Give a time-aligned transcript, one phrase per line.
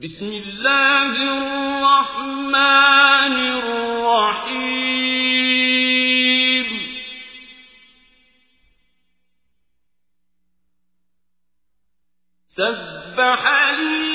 [0.00, 2.56] بسم الله الرحمن
[3.62, 4.66] الرحيم.
[12.56, 14.05] سبح لله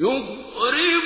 [0.00, 0.97] يخربون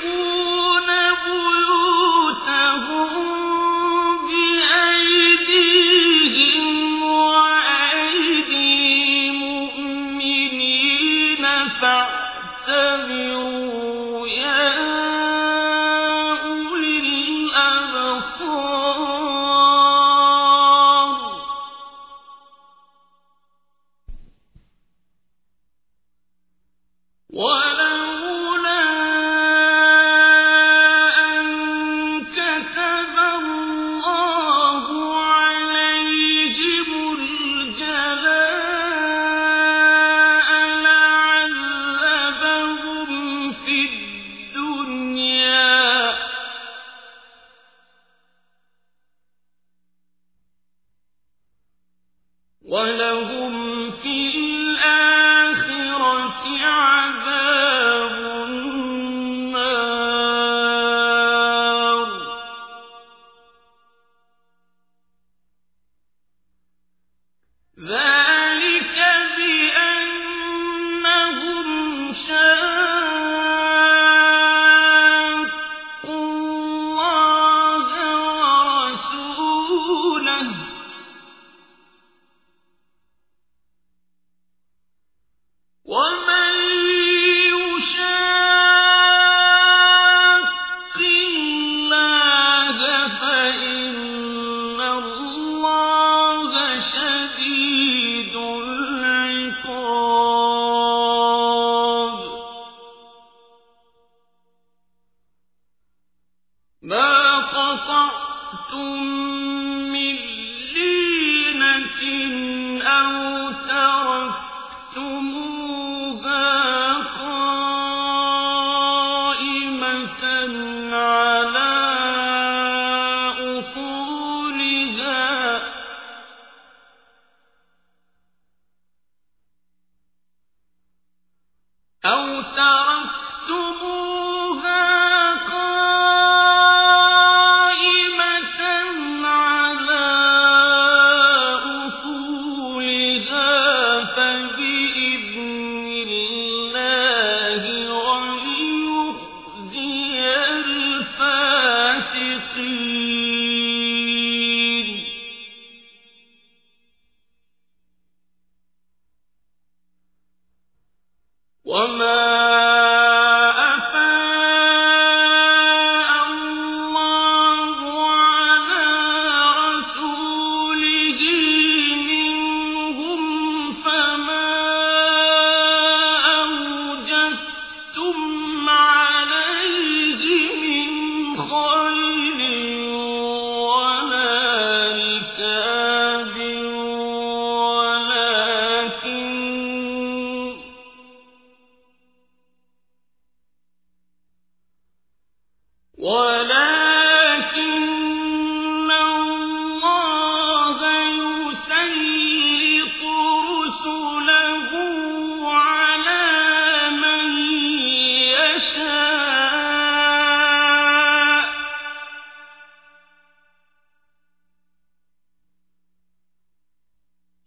[132.05, 134.12] أو تركتموها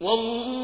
[0.05, 0.54] والله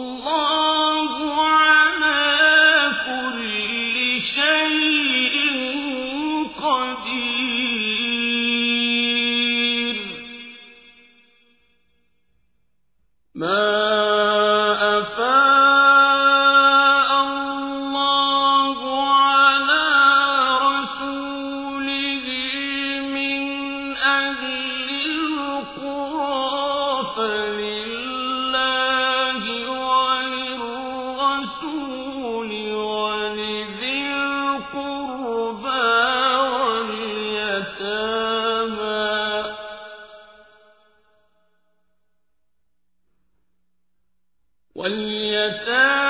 [44.81, 46.00] واليتامى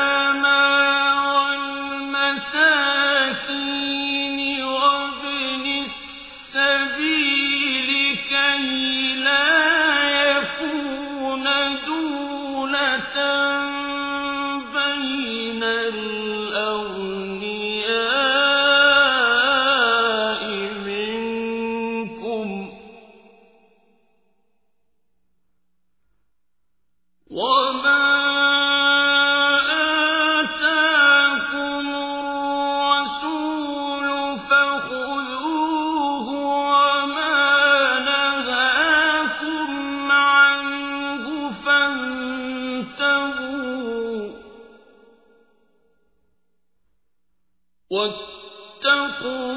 [49.22, 49.51] تَتَّقُونَ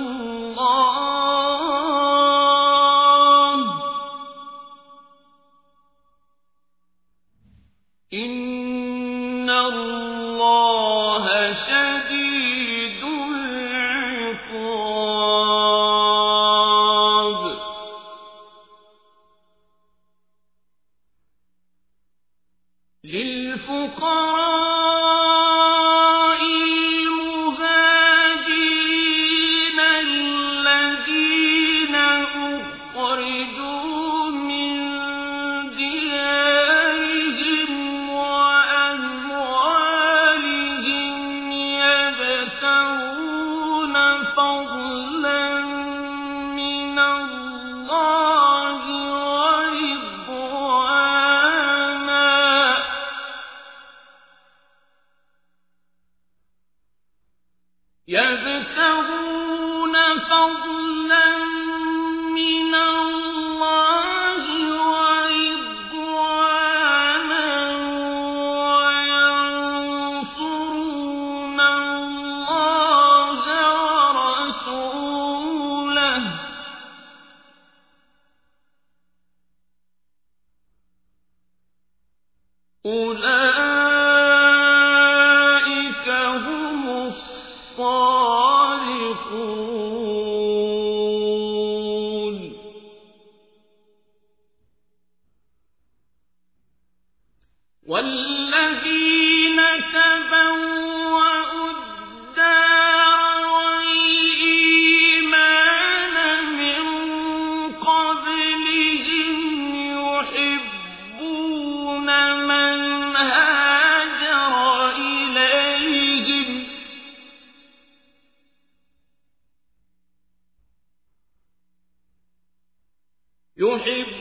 [123.64, 124.13] يحب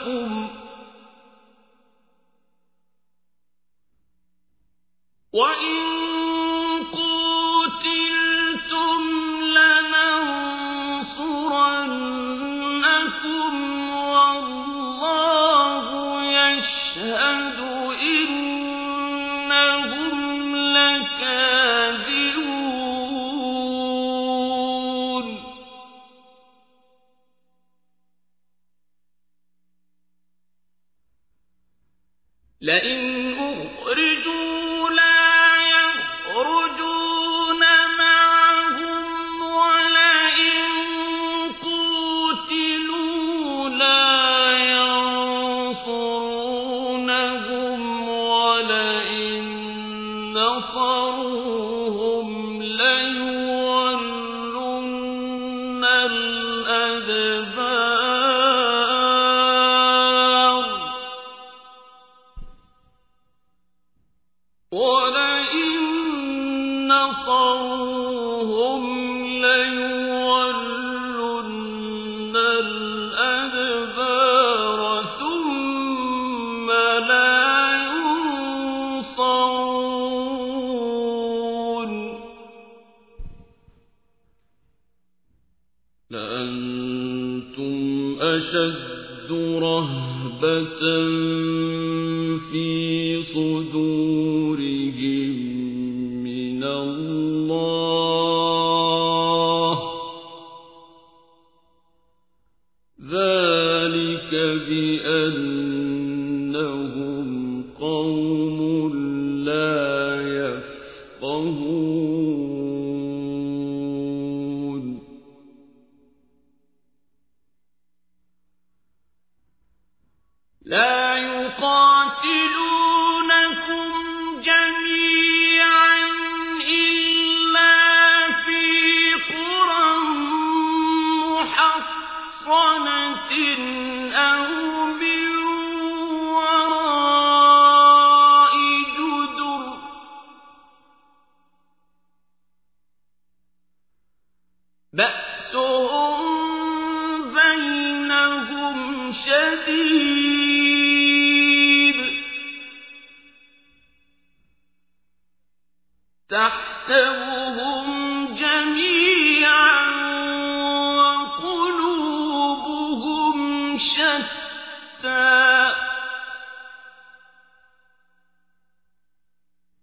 [0.00, 0.39] لكم
[90.40, 91.80] بأسهم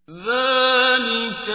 [0.09, 1.47] ذلك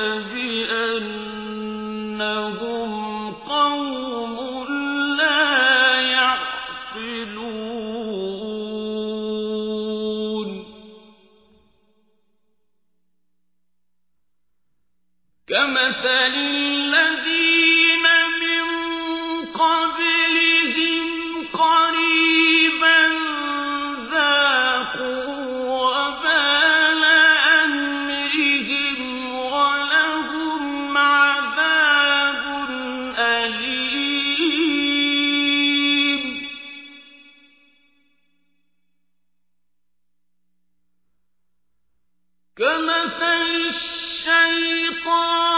[42.63, 43.43] كمثل
[43.75, 45.52] الشيطان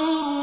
[0.00, 0.35] الله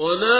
[0.00, 0.39] ولا